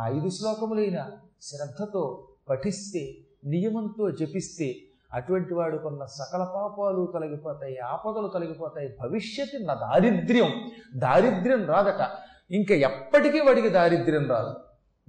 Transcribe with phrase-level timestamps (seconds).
[0.00, 1.10] ఆ ఐదు శ్లోకములైన
[1.42, 3.14] శ్రద్ధతో పఠిస్తే
[3.44, 4.76] నియమంతో జపిస్తే
[5.12, 12.08] అటువంటి వాడుకున్న సకల పాపాలు తొలగిపోతాయి ఆపదలు తొలగిపోతాయి భవిష్యత్తు నా దారిద్ర్యం దారిద్ర్యం రాదట.
[12.50, 14.54] ఇంకా ఎప్పటికీ వాడికి దారిద్ర్యం రాదు.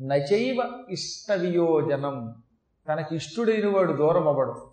[0.01, 2.43] నచైవ ఇష్ట వియోజనం
[2.89, 4.71] తనకి ఇష్టుడైన వాడు దూరం అవ్వడు.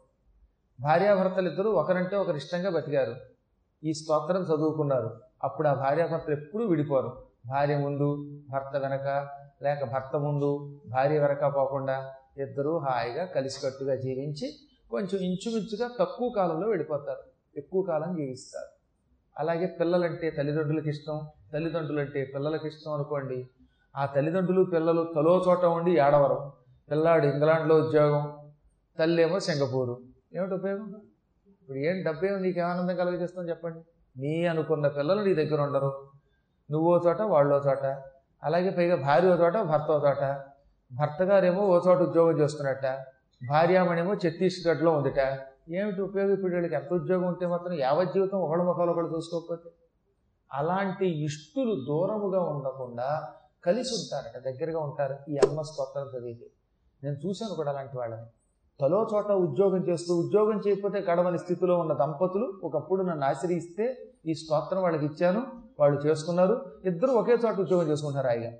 [0.80, 3.14] భార్యాభర్తలిద్దరూ ఒకరంటే ఒకరు ఇష్టంగా బతికారు.
[3.84, 5.20] ఈ స్తోత్రం చదువుకున్నారు.
[5.44, 7.22] అప్పుడు ఆ భార్యాభర్తలు ఎప్పుడూ విడిపోరు.
[7.46, 9.28] భార్య ముందు భర్త వెనక
[9.62, 14.54] లేక భర్త ముందు భార్య వెనక పోకుండా ఇద్దరూ హాయిగా కలిసికట్టుగా జీవించి
[14.90, 17.20] కొంచెం ఇంచుమించుగా తక్కువ కాలంలో వెళ్ళిపోతారు.
[17.56, 18.68] ఎక్కువ కాలం జీవిస్తారు.
[19.38, 21.28] అలాగే పిల్లలంటే తల్లిదండ్రులకు ఇష్టం.
[21.52, 23.48] తల్లిదండ్రులంటే పిల్లలకి ఇష్టం అనుకోండి.
[23.96, 26.52] ఆ తల్లిదండ్రులు పిల్లలు తలో చోట ఉండి ఏడవరం.
[26.90, 28.50] పిల్లాడు ఇంగ్లాండ్లో ఉద్యోగం
[28.98, 30.00] తల్లేమో సింగపూరు.
[30.34, 30.94] ఏమిటి ఉపయోగం?
[31.48, 33.78] ఇప్పుడు ఏం డబ్బేమో నీకు ఆనందం కలగజేస్తాం చెప్పండి.
[34.20, 36.08] నీ అనుకున్న పిల్లలు నీ దగ్గర ఉండరు.
[36.70, 38.02] నువ్వో చోట వాళ్ళో చోట.
[38.42, 40.22] అలాగే పైగా భార్య ఓ చోట భర్త ఓ చోట.
[40.90, 42.86] భర్త గారేమో ఓ చోట ఉద్యోగం చేస్తున్నట్ట
[43.42, 45.20] భార్యామణేమో ఛత్తీస్గఢ్లో ఉందిట.
[45.78, 46.32] ఏమిటి ఉపయోగం?
[46.32, 49.68] ఇప్పుడు వీళ్ళకి ఎంత ఉద్యోగం ఉంటే మాత్రం యావత్ జీవితం ఒకళ్ళ ముఖాలు ఒకళ్ళు చూసుకోకపోతే.
[50.50, 53.08] అలాంటి ఇష్టులు దూరముగా ఉండకుండా
[53.66, 55.16] కలిసి ఉంటారట దగ్గరగా ఉంటారు.
[55.32, 56.46] ఈ అమ్మ స్తోత్రం చదివితే.
[57.02, 58.26] నేను చూశాను కూడా అలాంటి వాళ్ళని.
[58.80, 63.86] తలో చోట ఉద్యోగం చేస్తూ ఉద్యోగం చేయకపోతే గడవని స్థితిలో ఉన్న దంపతులు ఒకప్పుడు నన్ను ఆశ్రయిస్తే
[64.26, 65.40] ఈ స్తోత్రం వాళ్ళకి ఇచ్చాను.
[65.80, 66.72] వాళ్ళు చేసుకున్నారు.
[66.84, 68.52] ఇద్దరు ఒకే చోట ఉద్యోగం చేసుకుంటారు హాయిగా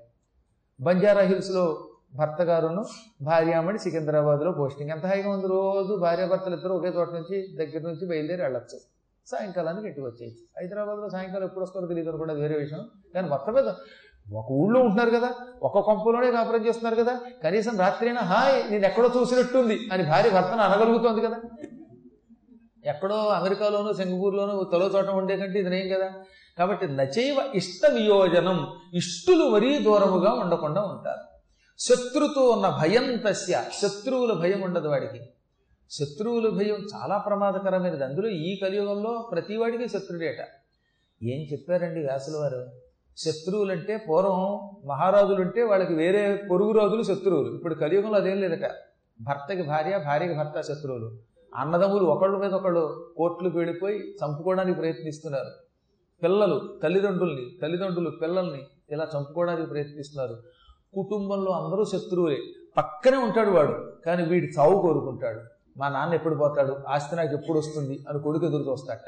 [0.81, 2.85] బంజారా హిల్స్లో భర్త గారును
[3.21, 4.91] భార్యామణి సికింద్రాబాద్లో పోస్టింగ్.
[4.91, 8.79] ఎంత హాయిగా ఉంది రోజు భార్యాభర్తలు ఇద్దరు ఒకే చోట నుంచి దగ్గర నుంచి బయలుదేరి వెళ్ళొచ్చు.
[9.27, 10.43] సాయంకాలానికి ఇంటికి వచ్చేయచ్చు.
[10.59, 12.85] హైదరాబాద్లో సాయంకాలం ఎప్పుడు వస్తారో తెలియదు కూడా వేరే విషయం.
[13.13, 13.67] కానీ మొత్తం మీద
[14.33, 15.29] ఒక ఊళ్ళో ఉంటున్నారు కదా
[15.63, 21.21] ఒక కొంపలోనే కాపురం చేస్తున్నారు కదా కనీసం రాత్రైనా హాయ్ నేను ఎక్కడో చూసినట్టుంది అని భార్య భర్తను అనగలుగుతోంది
[21.21, 21.37] కదా.
[22.85, 26.13] ఎక్కడో అమెరికాలోనూ సింగపూర్లోనూ తలో చోట ఉండే కంటే ఇదేం కదా.
[26.59, 31.39] కాబట్టి నచైవ ఇష్ట వియోజనం ఇష్టులు మరీ దూరముగా ఉండకుండా ఉంటారు.
[31.79, 35.29] శత్రుతో ఉన్న భయం తస్య శత్రువుల భయం ఉండదు వాడికి.
[35.91, 38.03] శత్రువుల భయం చాలా ప్రమాదకరమైనది.
[38.03, 40.47] అందులో ఈ కలియుగంలో ప్రతి వాడికి శత్రుడేట.
[41.23, 42.65] ఏం చెప్పారండి వ్యాసుల వారు?
[43.17, 47.55] శత్రువులంటే పూర్వం మహారాజులుంటే వాళ్ళకి వేరే పొరుగు రాజులు శత్రువులు.
[47.55, 48.71] ఇప్పుడు కలియుగంలో అదేం లేదట.
[49.21, 51.17] భర్తకి భార్య భార్యకి భర్త శత్రువులు.
[51.55, 55.68] అన్నదమ్ములు ఒకళ్ళ మీద ఒకళ్ళు కోట్లు వెళ్ళిపోయి చంపుకోవడానికి ప్రయత్నిస్తున్నారు.
[56.23, 60.43] పిల్లలు తల్లిదండ్రుల్ని తల్లిదండ్రులు పిల్లల్ని ఇలా చంపుకోవడానికి ప్రయత్నిస్తున్నారు.
[60.93, 62.37] కుటుంబంలో అందరూ శత్రువులే.
[62.77, 65.41] పక్కనే ఉంటాడు వాడు కానీ వీడి చావు కోరుకుంటాడు.
[65.77, 66.77] మా నాన్న ఎప్పుడు పోతాడు?
[66.87, 68.05] ఆస్తి నాకు ఎప్పుడు వస్తుంది?
[68.09, 68.99] అని కొడుకు ఎదురు చూస్తాట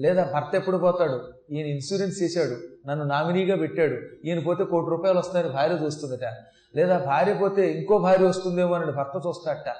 [0.00, 1.32] లేదా భర్త ఎప్పుడు పోతాడు?
[1.52, 6.24] ఈయన ఇన్సూరెన్స్ చేశాడు నన్ను నామినీగా పెట్టాడు ఈయన పోతే కోటి రూపాయలు వస్తాయని భార్య చూస్తుందట.
[6.76, 9.74] లేదా భార్య పోతే ఇంకో భార్య వస్తుందేమో అని భర్త చూస్తాట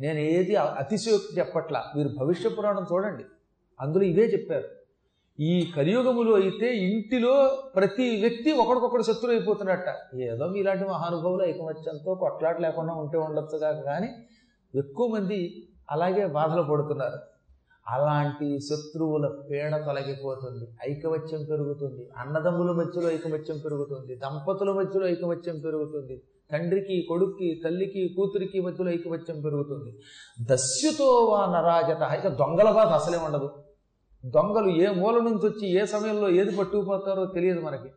[0.00, 1.84] నేను ఏది అతిశయోక్తి చెప్పట్లా?
[1.96, 3.24] మీరు భవిష్య పురాణం చూడండి.
[3.80, 4.68] అందులో ఇవే చెప్పారు.
[5.40, 12.94] ఈ కలియుగములో అయితే ఇంటిలో ప్రతి వ్యక్తి ఒకడికొకడు శత్రువు అయిపోతున్నట్ట ఏదో మీలాంటి మహానుభావులు ఐకమత్యంతో కొట్లాట లేకుండా
[12.94, 14.08] ఉంటే ఉండొచ్చు కాక కానీ
[14.74, 17.18] ఎక్కువ మంది అలాగే బాధలు పడుతున్నారు.
[17.88, 26.22] అలాంటి శత్రువుల పీడ తొలగిపోతుంది ఐకమత్యం పెరుగుతుంది అన్నదమ్ముల మధ్యలో ఐకమత్యం పెరుగుతుంది దంపతుల మధ్యలో ఐకమత్యం పెరుగుతుంది
[26.52, 29.98] తండ్రికి కొడుక్కి తల్లికి కూతురికి మధ్యలో ఐకమత్యం పెరుగుతుంది.
[30.44, 32.02] దస్యుతో వా నరాజత.
[32.18, 33.63] ఇక దొంగల బాధ అసలే ఉండదు.
[34.24, 37.92] దొంగలు ఏ మూల నుంచి వచ్చి ఏ సమయంలో ఏది పట్టుకుపోతారో తెలియదు మనకి.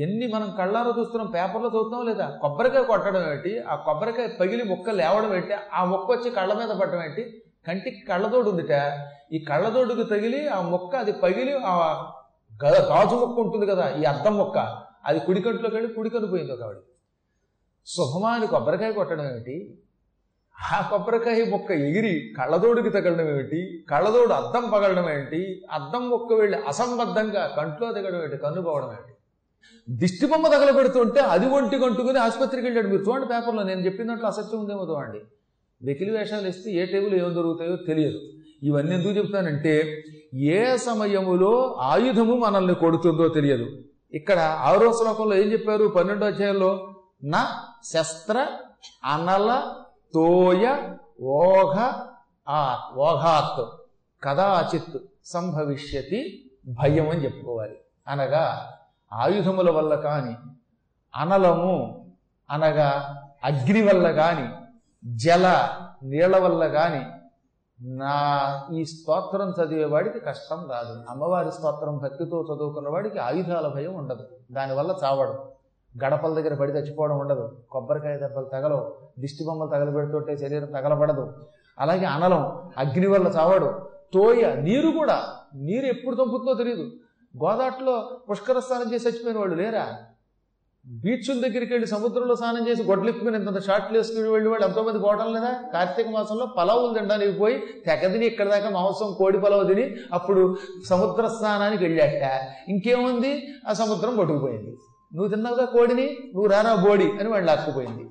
[0.01, 2.39] ఎన్ని మనం కళ్ళారో చూస్తున్నాం పేపర్లో చూస్తున్నాం లేదా?
[2.43, 3.59] కొబ్బరికాయ కొట్టడం ఏంటి?
[3.59, 5.55] ఆ కొబ్బరికాయ పగిలి మొక్క లేవడం ఏంటి?
[5.75, 7.43] ఆ మొక్క వచ్చి కళ్ళ మీద పడడం ఏంటి?
[7.67, 8.73] కంటికి కళ్ళదోడు ఉందిట.
[9.33, 11.75] ఈ కళ్ళదోడుకు తగిలి ఆ మొక్క అది పగిలి ఆ
[12.65, 14.59] గ- గాజు మొక్క ఉంటుంది కదా ఈ అద్దం మొక్క
[15.05, 16.77] అది కుడికంట్లోకి వెళ్ళి కుడి పోయింది ఒక ఆవిడ.
[17.87, 19.79] శుభమాని కొబ్బరికాయ కొట్టడం ఏమిటి
[20.59, 23.85] ఆ కొబ్బరికాయ మొక్క ఎగిరి కళ్ళదోడుకి తగలడం ఏమిటి?
[23.91, 29.13] కళ్ళదోడు అద్దం పగలడం ఏంటి అద్దం మొక్క వెళ్ళి అసంబద్ధంగా కంట్లో దిగడం ఏంటి కన్ను పోవడం ఏంటి
[29.91, 32.89] దిష్టి బొమ్మ తగలబెడుతుంటే అది ఒంటి కంటుకుని ఆసుపత్రికి వెళ్ళాడు.
[32.89, 35.21] మీరు చూడండి పేపర్లో నేను చెప్పిన దాంట్లో అసత్యం ఉందేమో చూడండి.
[35.83, 38.21] వెకిలి వేషాలు ఇస్తే ఏ టేబుల్ ఏం దొరుకుతాయో తెలియదు.
[38.63, 40.03] ఇవన్నీ ఎందుకు చెప్తానంటే
[40.35, 43.67] ఏ సమయములో ఆయుధము మనల్ని కొడుతుందో తెలియదు.
[44.15, 45.87] ఇక్కడ ఆరో శ్లోకంలో ఏం చెప్పారు?
[45.87, 46.95] పన్నెండో అధ్యాయంలో
[47.25, 47.43] నా
[47.85, 48.47] శస్త్ర
[49.05, 49.73] అనల
[50.15, 50.89] తోయ
[51.23, 51.93] ఓఘ
[52.49, 53.69] ఆ ఓఘాత్.
[54.25, 57.77] కదాచిత్ సంభవిష్యతి భయం అని చెప్పుకోవాలి.
[58.09, 58.73] అనగా
[59.13, 60.37] ఆయుధముల వల్ల కాని
[61.17, 62.07] అనలము
[62.51, 64.49] అనగా అగ్ని వల్ల కాని
[65.17, 65.69] జల
[66.03, 67.07] నీళ్ళ వల్ల కాని
[67.81, 68.15] నా
[68.73, 71.05] ఈ స్తోత్రం చదివేవాడికి కష్టం రాదు.
[71.11, 74.27] అమ్మవారి స్తోత్రం భక్తితో చదువుకున్న వాడికి ఆయుధాల భయం ఉండదు.
[74.53, 75.39] దానివల్ల చావడం.
[76.05, 77.57] గడపల దగ్గర పడి చచ్చిపోవడం ఉండదు.
[77.71, 78.95] కొబ్బరికాయ దెబ్బలు తగలవు.
[79.19, 81.33] దిష్టి బొమ్మలు తగలబెడుతుంటే శరీరం తగలబడదు.
[81.79, 82.43] అలాగే అనలం
[82.77, 83.71] అగ్ని వల్ల చావడు.
[84.15, 85.27] తోయ నీరు కూడా.
[85.55, 86.91] నీరు ఎప్పుడు తప్పుతుందో తెలియదు
[87.35, 89.87] గోదాట్లో పుష్కర స్నానం చేసి చచ్చిపోయిన వాళ్ళు లేరా?
[90.87, 95.59] బీచ్ల దగ్గరికి వెళ్ళి సముద్రంలో స్నానం చేసి గొడ్లెక్కుని ఇంత షార్ట్లు వేసుకుని వెళ్ళి వాళ్ళు ఎంతోమంది పోవడం లేదా?
[95.73, 100.57] కార్తీక మాసంలో పలావులు తినడానికి పోయి తెగదిని ఇక్కడ దాకా మాంసం కోడి పలావు తిని అప్పుడు
[100.89, 102.41] సముద్ర స్నానానికి వెళ్ళాట.
[102.69, 103.49] ఇంకేముంది?
[103.69, 104.77] ఆ సముద్రం కొట్టుకుపోయింది
[105.17, 106.07] నువ్వు తిన్నావుగా కోడిని?
[106.35, 108.11] నువ్వు రారా బోడి అని వాళ్ళు లాక్కుపోయింది.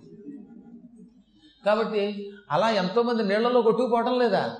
[1.66, 4.56] కాబట్టి అలా ఎంతోమంది నీళ్ళలో కొట్టుకుపోవడం లేదా?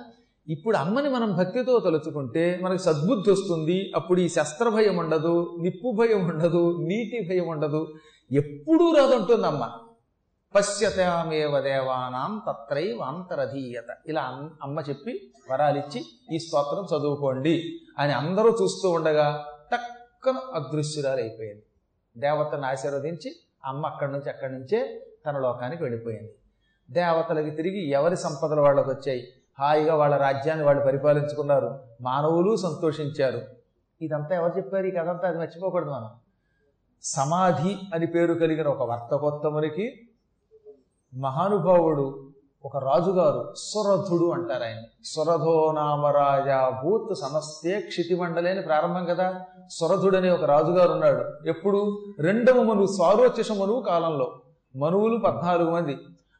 [0.48, 3.92] ఇప్పుడు అమ్మని మనం భక్తితో తలుచుకుంటే మనకు సద్బుద్ధి వస్తుంది.
[3.96, 7.94] అప్పుడు ఈ శస్త్ర భయం ఉండదు నిప్పు భయం ఉండదు నీటి భయం ఉండదు.
[8.32, 9.70] ఎప్పుడూ రాదంటుంది అమ్మ
[10.54, 13.96] పశ్యతామేవ దేవానాం తత్రైవ అంతరధీయత.
[14.06, 21.62] ఇలా అమ్- అమ్మ చెప్పి వరాలిచ్చి ఈ స్తోత్రం చదువుకోండి అని అందరూ చూస్తూ ఉండగా టక్కన అదృశ్యురాలు అయిపోయింది
[22.16, 26.34] దేవతను ఆశీర్వదించి అమ్మ అక్కడి నుంచి అక్కడి నుంచే తన లోకానికి వెళ్ళిపోయింది.
[26.90, 29.28] దేవతలకి తిరిగి ఎవరి సంపదలు వాళ్ళకి వచ్చాయి?
[29.58, 31.80] హాయిగా వాళ్ళ రాజ్యాన్ని వాళ్ళు పరిపాలించుకున్నారు.
[32.00, 33.42] మానవులు సంతోషించారు.
[34.02, 34.86] ఇదంతా ఎవరు చెప్పారు?
[34.86, 36.10] ఈ కథంతా అది మర్చిపోకూడదు మనం.
[37.02, 40.08] సమాధి అని పేరు కలిగిన ఒక వర్తకోత్తమునికి
[41.14, 42.25] మహానుభావుడు
[42.66, 49.40] ఒక రాజుగారు సురథుడు అంటారు ఆయన సురథో నామరాజా భూత్ సమస్తే క్షితిమండలేని ప్రారంభం కదా.
[49.70, 51.48] సురథుడు అనే ఒక రాజుగారు ఉన్నాడు.
[51.48, 51.98] ఎప్పుడు?
[52.18, 54.40] రెండవ మనువు స్వారోచిష మనువు కాలంలో.
[54.76, 55.96] మనువులు పద్నాలుగు మంది.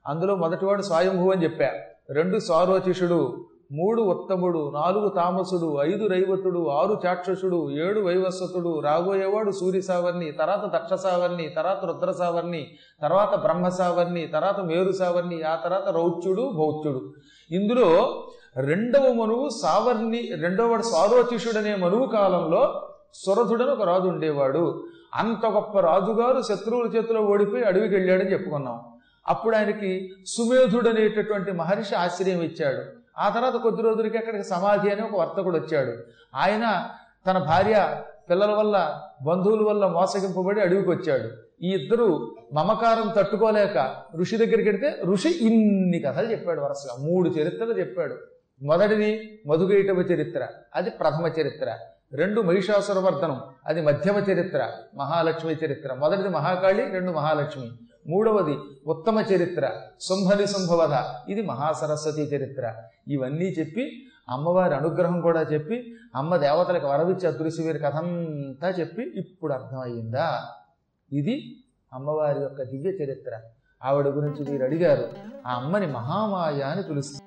[0.06, 1.68] అందులో మొదటివాడు స్వయంభూ అని చెప్పా
[2.10, 10.32] రెండు సారోచిషుడు మూడు ఉత్తముడు నాలుగు తామసుడు ఐదు రైవతుడు ఆరు చాక్షసుడు ఏడు వైవస్వతుడు రాబోయేవాడు సూర్య సావర్ణి
[10.32, 12.66] తర్వాత దక్ష సావర్ణి తర్వాత రుద్ర సావర్ణి
[13.02, 17.14] తర్వాత బ్రహ్మ సావర్ణి తర్వాత మేరు సావర్ణి ఆ తర్వాత రౌచ్యుడు భౌత్యుడు
[17.50, 18.22] ఇందులో
[18.56, 24.84] రెండవ మనువు సావర్ణి రెండవ సారోచిషుడు అనే మనువు కాలంలో సురథుడని ఒక రాజు ఉండేవాడు.
[25.14, 28.80] అంత గొప్ప రాజుగారు శత్రువుల చేతిలో ఓడిపోయి అడవికి వెళ్ళాడని చెప్పుకున్నాం.
[29.28, 32.95] అప్పుడు ఆయనకి సుమేధుడు అనేటటువంటి మహర్షి ఆశ్రయం ఇచ్చాడు.
[33.18, 35.92] ఆ తర్వాత కొద్ది రోజులకి అక్కడికి సమాధి అని ఒక వర్తకుడు వచ్చాడు.
[36.34, 36.88] ఆయన
[37.26, 41.28] తన భార్య పిల్లల వల్ల బంధువుల వల్ల మోసగింపబడి అడవికి వచ్చాడు
[41.62, 48.16] ఈ ఇద్దరు మమకారం తట్టుకోలేక ఋషి దగ్గరికి వెడితే ఋషి ఇన్ని కథలు చెప్పాడు వరుసగా మూడు చరిత్రలు చెప్పాడు.
[48.62, 50.48] మొదటిది మధుగైటవ చరిత్ర.
[50.74, 51.78] అది ప్రథమ చరిత్ర.
[52.12, 54.72] రెండు మహిషాసురవర్ధనం అది మధ్యమ చరిత్ర.
[54.94, 55.94] మహాలక్ష్మి చరిత్ర.
[55.94, 57.70] మొదటిది మహాకాళి రెండు మహాలక్ష్మి.
[58.06, 59.70] మూడవది ఉత్తమ చరిత్ర.
[60.00, 60.94] శుంభని శుంభవధ
[61.30, 62.74] ఇది మహాసరస్వతి చరిత్ర.
[63.08, 70.42] ఇవన్నీ చెప్పి అమ్మవారి అనుగ్రహం కూడా చెప్పి అమ్మ దేవతలకు వరవిచ్చి అదృశ్యవీరి కథంతా చెప్పి ఇప్పుడు అర్థమయ్యిందా
[71.12, 71.56] ఇది
[71.92, 73.40] అమ్మవారి యొక్క దివ్య చరిత్ర.
[73.84, 75.08] ఆవిడ గురించి మీరు అడిగారు.
[75.46, 77.25] ఆ అమ్మని మహామాయ అని పిలుస్తారు.